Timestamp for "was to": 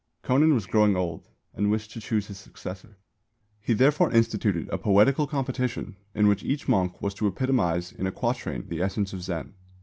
7.03-7.27